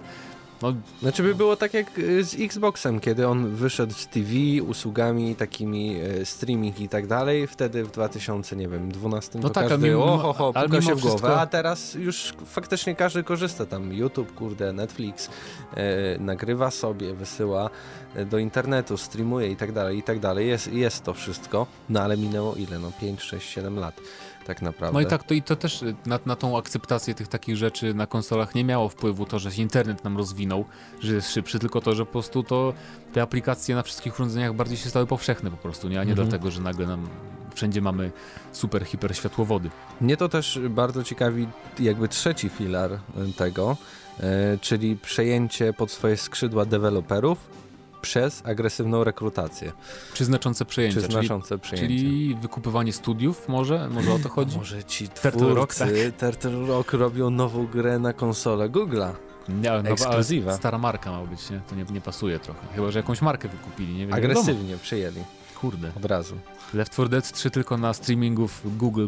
[0.62, 4.30] no, znaczy by było tak jak y, z Xboxem, kiedy on wyszedł z TV,
[4.68, 9.54] usługami takimi e, streaming i tak dalej, wtedy w 2000, nie wiem, 12 no to
[9.54, 11.42] tak, każdy mimo, ho, ho, puka się w głowę, wszystko...
[11.42, 15.30] a teraz już faktycznie każdy korzysta tam, YouTube, kurde, Netflix,
[15.74, 17.70] e, nagrywa sobie, wysyła
[18.16, 22.02] e, do internetu, streamuje i tak dalej, i tak dalej, jest, jest to wszystko, no
[22.02, 24.02] ale minęło ile, no 5, 6, 7 lat
[24.46, 24.94] tak naprawdę.
[24.94, 27.94] No i tak, to, i to też y, na, na tą akceptację tych takich rzeczy
[27.94, 30.66] na konsolach nie miało wpływu to, że się internet nam rozwinął,
[31.00, 32.74] że jest szybszy, tylko to, że po prostu to
[33.14, 36.00] te aplikacje na wszystkich urządzeniach bardziej się stały powszechne po prostu, nie?
[36.00, 36.30] a nie mhm.
[36.30, 37.08] dlatego, że nagle nam
[37.56, 38.12] wszędzie mamy
[38.52, 39.70] super, hiper światłowody.
[40.02, 41.48] Mnie to też bardzo ciekawi
[41.80, 43.00] jakby trzeci filar y,
[43.38, 43.78] tego,
[44.20, 44.26] yy,
[44.62, 47.62] czyli przejęcie pod swoje skrzydła deweloperów
[48.02, 49.72] przez agresywną rekrutację.
[50.14, 51.02] Czy znaczące przejęcie.
[51.02, 51.96] Czy znaczące czyli, przejęcie.
[51.96, 53.90] Czyli wykupywanie studiów może?
[53.90, 54.58] Może o to chodzi?
[54.58, 55.90] może ci Turtle Rock, tak?
[56.18, 59.12] Turtle Rock robią nową grę na konsolę Google'a.
[59.50, 60.58] Nie, ale Ekskluzywa.
[60.58, 61.62] stara marka ma być, nie?
[61.70, 62.60] To nie, nie pasuje trochę.
[62.76, 64.16] Chyba, że jakąś markę wykupili, nie wiem.
[64.16, 64.80] Agresywnie wiadomo.
[64.82, 65.24] przyjęli.
[65.62, 65.92] Kurde.
[65.98, 66.36] Od razu.
[66.74, 69.08] Left 4 Dead 3 tylko na streamingów Google.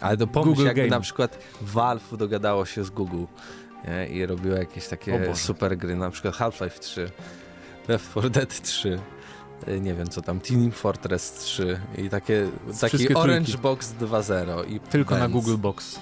[0.00, 0.90] Ale to pomyśl, Google jakby Game.
[0.90, 3.24] na przykład Valve dogadało się z Google
[3.88, 4.06] nie?
[4.08, 7.10] i robiło jakieś takie super gry, na przykład Half-Life 3
[7.90, 8.98] Left 4 Dead 3
[9.66, 12.48] e, nie wiem co tam, Team Fortress 3 i takie,
[12.80, 13.62] taki Orange trójki.
[13.62, 15.22] Box 2.0 i Tylko Benz.
[15.22, 16.00] na Google Box.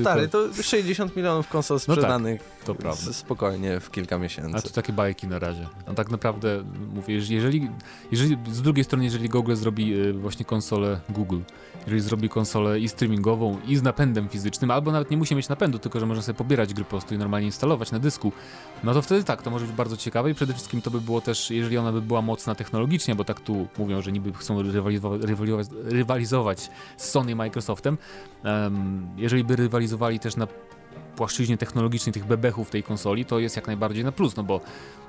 [0.00, 0.56] Stary, Tylko...
[0.56, 4.56] to 60 milionów konsol sprzedanych no tak, spokojnie w kilka miesięcy.
[4.56, 5.68] A to takie bajki na razie.
[5.86, 7.70] A tak naprawdę mówię, jeżeli,
[8.10, 11.38] jeżeli z drugiej strony, jeżeli Google zrobi e, właśnie konsolę Google,
[11.86, 15.78] jeżeli zrobi konsolę i streamingową, i z napędem fizycznym, albo nawet nie musi mieć napędu,
[15.78, 18.32] tylko że może sobie pobierać gry po prostu i normalnie instalować na dysku,
[18.84, 21.20] no to wtedy tak, to może być bardzo ciekawe i przede wszystkim to by było
[21.20, 25.22] też, jeżeli ona by była mocna technologicznie, bo tak tu mówią, że niby chcą rywalizować,
[25.22, 27.98] rywalizować, rywalizować z Sony i Microsoftem,
[28.44, 30.46] um, jeżeli by rywalizowali też na
[31.16, 34.60] płaszczyźnie technologicznej tych bebechów tej konsoli, to jest jak najbardziej na plus, no bo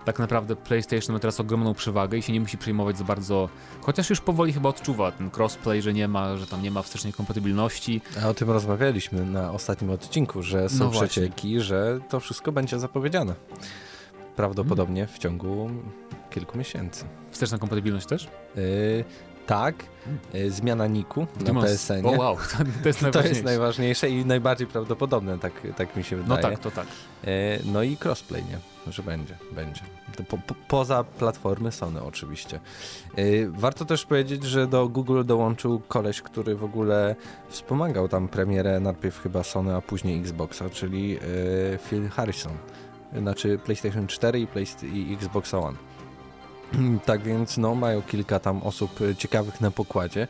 [0.06, 3.50] tak naprawdę PlayStation ma teraz ogromną przewagę i się nie musi przejmować za bardzo,
[3.82, 7.14] chociaż już powoli chyba odczuwa ten crossplay, że nie ma, że tam nie ma wstecznej
[7.14, 8.02] kompatybilności.
[8.24, 12.80] A o tym rozmawialiśmy na ostatnim odcinku, że są no przecieki, że to wszystko będzie
[12.80, 13.36] zapowiedziane.
[14.36, 15.70] Prawdopodobnie w ciągu
[16.30, 17.06] kilku miesięcy.
[17.32, 18.28] Wsteczna kompatybilność też?
[18.56, 19.04] Yy,
[19.48, 19.76] tak,
[20.34, 22.06] e, zmiana niku na PSN.
[22.06, 22.38] O wow,
[22.84, 26.42] to jest, to jest najważniejsze i najbardziej prawdopodobne, tak, tak mi się no wydaje.
[26.42, 26.88] No tak, to tak.
[27.24, 28.58] E, no i crossplay, nie?
[28.92, 29.82] Że będzie, będzie.
[30.30, 32.60] Po, po, poza platformy Sony oczywiście.
[33.16, 37.16] E, warto też powiedzieć, że do Google dołączył koleś, który w ogóle
[37.50, 41.20] wspomagał tam premierę najpierw chyba Sony, a później Xboxa, czyli
[41.90, 42.58] Phil Harrison.
[43.18, 45.78] Znaczy PlayStation 4 i, Play i Xbox One.
[47.06, 50.28] tak więc no, mają kilka tam osób e, ciekawych na pokładzie.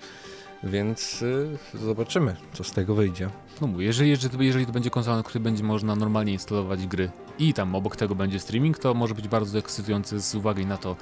[0.63, 3.29] więc y, zobaczymy, co z tego wyjdzie.
[3.61, 7.09] No mówię, jeżeli, jeżeli, jeżeli to będzie konsola, na której będzie można normalnie instalować gry
[7.39, 10.95] i tam obok tego będzie streaming, to może być bardzo ekscytujące z uwagi na to,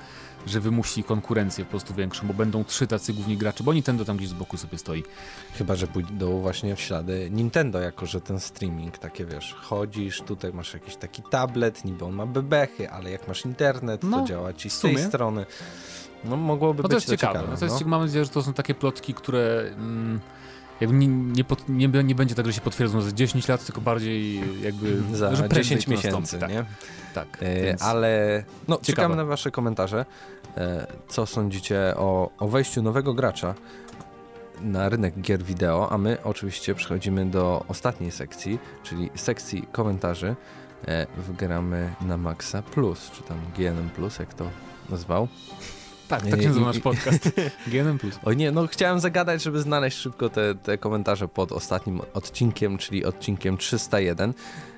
[0.47, 4.17] że wymusi konkurencję po prostu większą, bo będą trzy tacy główni gracze, bo Nintendo tam
[4.17, 5.03] gdzieś z boku sobie stoi.
[5.57, 10.53] Chyba, że pójdą właśnie w ślady Nintendo, jako że ten streaming, takie wiesz, chodzisz, tutaj
[10.53, 14.53] masz jakiś taki tablet, niby on ma bebechy, ale jak masz internet, no, to działa
[14.53, 15.45] ci z tej strony.
[16.23, 17.33] No mogłoby no, być to, ciekawe.
[17.33, 17.51] ciekawe.
[17.51, 17.87] No, to jest, no.
[17.87, 19.73] Mam nadzieję, że to są takie plotki, które...
[19.77, 20.19] Mm,
[20.81, 23.81] jakby nie, nie, pod, nie, nie, będzie tak, że się potwierdzą za 10 lat, tylko
[23.81, 26.49] bardziej jakby za że 10 miesięcy, tak.
[26.49, 26.65] nie?
[27.13, 27.27] Tak.
[27.41, 27.81] E, więc...
[27.81, 30.05] Ale no, czekamy na wasze komentarze.
[30.57, 33.55] E, co sądzicie o, o wejściu nowego gracza
[34.61, 40.35] na rynek gier wideo, a my oczywiście przechodzimy do ostatniej sekcji, czyli sekcji komentarzy.
[40.87, 44.49] E, wgramy na Maxa Plus, czy tam GNM Plus, jak to
[44.89, 45.27] nazwał.
[46.11, 47.29] Tak, tak nazywa nasz podcast.
[47.71, 47.99] GNM+.
[48.25, 53.05] O nie, no chciałem zagadać, żeby znaleźć szybko te, te komentarze pod ostatnim odcinkiem, czyli
[53.05, 54.33] odcinkiem 301.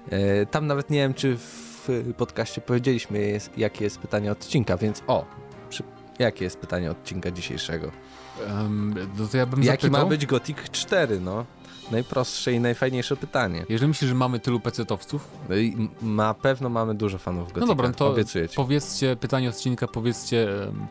[0.09, 5.03] E, tam nawet nie wiem, czy w podcaście powiedzieliśmy, jest, jakie jest pytanie odcinka, więc
[5.07, 5.25] o,
[5.69, 5.83] przy,
[6.19, 7.91] jakie jest pytanie odcinka dzisiejszego?
[8.47, 10.03] Um, no to ja bym Jaki zapytał?
[10.03, 11.45] ma być Gothic 4, no?
[11.91, 13.65] Najprostsze i najfajniejsze pytanie.
[13.69, 15.27] Jeżeli myślisz, że mamy tylu pecetowców?
[15.49, 15.55] No
[16.01, 18.55] na pewno mamy dużo fanów Gothica, No dobra, no to obiecuję ci.
[18.55, 20.47] powiedzcie, pytanie odcinka, powiedzcie...
[20.65, 20.87] Um,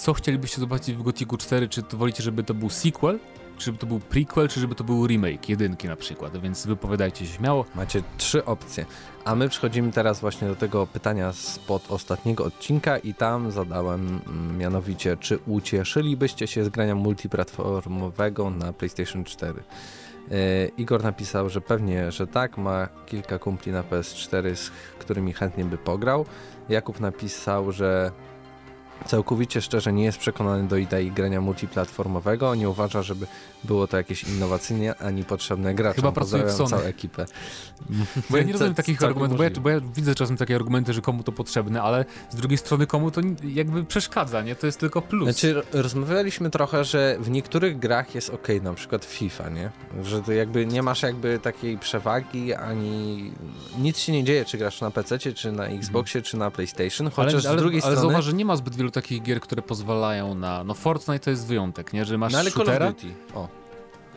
[0.00, 1.68] co chcielibyście zobaczyć w Gothicu 4?
[1.68, 3.18] Czy to wolicie, żeby to był sequel?
[3.58, 7.26] Czy żeby to był prequel, czy żeby to był remake, jedynki na przykład, więc wypowiadajcie
[7.26, 7.64] się śmiało.
[7.74, 8.86] Macie trzy opcje.
[9.24, 14.58] A my przechodzimy teraz właśnie do tego pytania spod ostatniego odcinka i tam zadałem mm,
[14.58, 19.54] mianowicie, czy ucieszylibyście się z grania multiplatformowego na PlayStation 4?
[20.30, 25.32] Yy, e, Igor napisał, że pewnie, że tak, ma kilka kumpli na PS4, z którymi
[25.32, 26.26] chętnie by pograł.
[26.68, 28.12] Jakub napisał, że
[29.06, 32.54] Całkowicie szczerze nie jest przekonany do idei grania multiplatformowego.
[32.54, 33.26] Nie uważa, żeby
[33.64, 35.96] było to jakieś innowacyjne ani potrzebne graczom.
[35.96, 36.70] Chyba pracuje w Sony.
[36.70, 37.26] całą ekipę.
[38.30, 41.00] Bo ja nie rozumiem takich argumentów, bo ja, bo ja, widzę czasem takie argumenty, że
[41.00, 44.54] komu to potrzebne, ale z drugiej strony komu to jakby przeszkadza, nie?
[44.54, 45.24] To jest tylko plus.
[45.24, 49.70] Znaczy, rozmawialiśmy trochę, że w niektórych grach jest ok, na przykład FIFA, nie?
[50.02, 53.32] Że to jakby nie masz jakby takiej przewagi, ani
[53.78, 57.34] nic się nie dzieje, czy grasz na PC, czy na Xboxie, czy na PlayStation, chociaż
[57.34, 58.08] ale, ale, z drugiej ale strony...
[58.08, 60.64] zauważ, że nie ma zbyt wielu wielu takich gier, które pozwalają na...
[60.64, 62.04] No Fortnite to jest wyjątek, nie?
[62.04, 62.92] Że masz no, ale shootera.
[63.34, 63.48] O.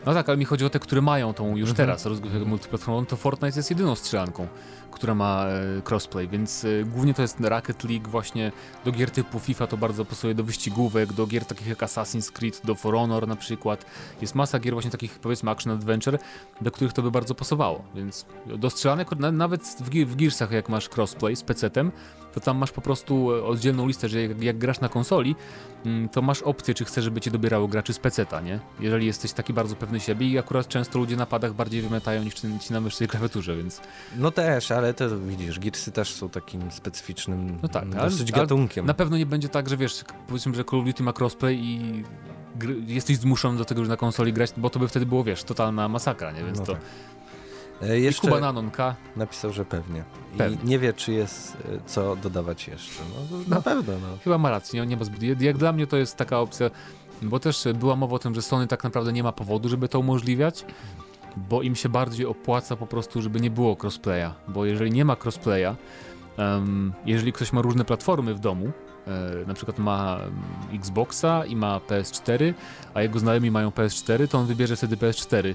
[0.06, 1.76] No tak, ale mi chodzi o te, które mają tą już mhm.
[1.76, 4.46] teraz rozgrywkę multiplatformową, to Fortnite jest jedyną strzelanką,
[4.90, 8.52] która ma e, crossplay, więc e, głównie to jest Rocket League właśnie
[8.84, 12.60] do gier typu FIFA to bardzo pasuje do wyścigówek, do gier takich jak Assassin's Creed,
[12.64, 13.84] do For Honor na przykład.
[14.20, 16.18] Jest masa gier właśnie takich powiedzmy action adventure,
[16.60, 20.88] do których to by bardzo pasowało, więc do strzelanek nawet w, w Gearsach jak masz
[20.96, 21.90] crossplay z PC-tem,
[22.34, 25.36] to tam masz po prostu e, oddzielną listę, że jak, jak grasz na konsoli,
[25.84, 28.60] mm, to masz opcję, czy chcesz, żeby cię dobierało graczy z PC-ta, nie?
[28.80, 32.34] Jeżeli jesteś taki bardzo pewny siebie i akurat często ludzie na padach bardziej wymetają niż
[32.34, 33.80] ci na myszce i klawiaturze, więc...
[34.16, 38.84] No też, ale to widzisz, Gearsy też są takim specyficznym no tak, dosyć ale, gatunkiem.
[38.84, 41.58] Ale na pewno nie będzie tak, że wiesz, powiedzmy, że Call of Duty ma crossplay
[41.58, 42.04] i
[42.86, 45.88] jesteś zmuszony do tego, że na konsoli grać, bo to by wtedy było, wiesz, totalna
[45.88, 46.44] masakra, nie?
[46.44, 46.72] Więc no to...
[46.72, 46.82] Tak.
[47.88, 48.94] E, jeszcze I Kuba Nanon K.
[49.16, 50.04] napisał, że pewnie.
[50.38, 50.58] pewnie.
[50.64, 53.02] I nie wie, czy jest e, co dodawać jeszcze.
[53.14, 53.92] No, no, na pewno.
[53.92, 54.18] No.
[54.24, 55.42] Chyba ma rację, nie, nie ma zbyt.
[55.42, 56.70] Jak dla mnie to jest taka opcja,
[57.22, 59.98] bo też była mowa o tym, że Sony tak naprawdę nie ma powodu, żeby to
[59.98, 60.64] umożliwiać,
[61.36, 64.32] bo im się bardziej opłaca po prostu, żeby nie było crossplaya.
[64.48, 65.76] Bo jeżeli nie ma crossplaya,
[66.38, 68.72] um, jeżeli ktoś ma różne platformy w domu,
[69.06, 70.20] e, na przykład ma
[70.72, 72.54] Xboxa i ma PS4,
[72.94, 75.54] a jego znajomi mają PS4, to on wybierze wtedy PS4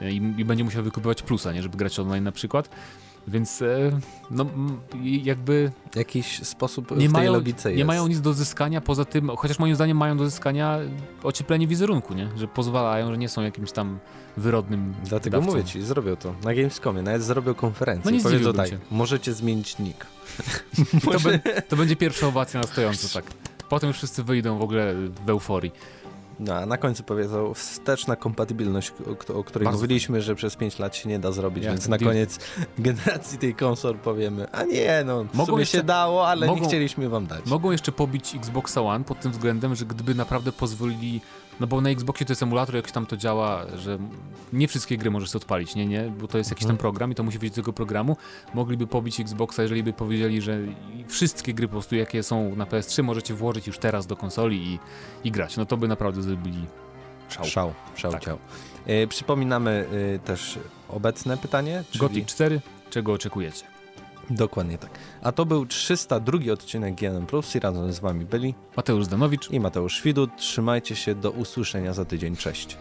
[0.00, 2.68] i, i będzie musiał wykupywać plusa, nie, żeby grać online na przykład.
[3.28, 4.46] Więc e, no
[5.02, 5.72] jakby...
[5.96, 7.78] Jakiś sposób nie w tej mają, logice jest.
[7.78, 10.78] Nie mają nic do zyskania poza tym, chociaż moim zdaniem mają do zyskania
[11.22, 12.28] ocieplenie wizerunku, nie?
[12.36, 13.98] Że pozwalają, że nie są jakimś tam
[14.36, 15.52] wyrodnym Dlatego dawcą.
[15.52, 16.34] mówię ci, zrobią to.
[16.44, 18.10] Na Gamescomie nawet zrobią konferencję.
[18.10, 20.06] No nie Powiedzą tak, możecie zmienić nick.
[21.12, 23.24] to, be, to będzie pierwsza owacja na stojąco, tak.
[23.68, 24.94] Potem już wszyscy wyjdą w ogóle
[25.26, 25.72] w euforii.
[26.40, 30.78] No, a na końcu powiedzą wsteczna kompatybilność, o, o której Bardzo mówiliśmy, że przez 5
[30.78, 32.38] lat się nie da zrobić, ja, więc na koniec
[32.78, 36.68] generacji tej konsol powiemy, a nie, no w mogą jeszcze, się dało, ale mogą, nie
[36.68, 37.46] chcieliśmy wam dać.
[37.46, 41.20] Mogą jeszcze pobić Xbox One pod tym względem, że gdyby naprawdę pozwolili
[41.60, 43.98] no bo na Xboxie to jest emulator, jak tam to działa, że
[44.52, 46.76] nie wszystkie gry możesz odpalić, nie, nie, bo to jest jakiś mhm.
[46.76, 48.16] tam program i to musi być z tego programu.
[48.54, 50.58] Mogliby pobić Xboxa, jeżeli by powiedzieli, że
[51.08, 54.78] wszystkie gry po prostu, jakie są na PS3 możecie włożyć już teraz do konsoli i,
[55.24, 55.56] i grać.
[55.56, 56.66] No to by naprawdę zrobili
[57.28, 57.44] szał.
[57.44, 58.24] Szał, szał tak.
[58.24, 58.38] ciał.
[58.86, 61.84] E, przypominamy e, też obecne pytanie.
[61.90, 62.00] Czyli...
[62.00, 62.60] Gothic 4,
[62.90, 63.64] czego oczekujecie?
[64.30, 64.90] Dokładnie tak.
[65.22, 69.60] A to był 302 odcinek GNM Plus i razem z wami byli Mateusz Zdanowicz i
[69.60, 70.30] Mateusz Widut.
[70.36, 72.36] Trzymajcie się, do usłyszenia za tydzień.
[72.36, 72.78] Cześć.